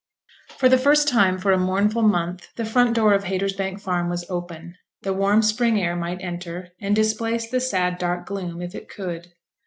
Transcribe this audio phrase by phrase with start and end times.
[0.57, 4.27] For the first time for a mournful month the front door of Haytersbank Farm was
[4.31, 8.89] open; the warm spring air might enter, and displace the sad dark gloom, if it
[8.89, 9.27] could.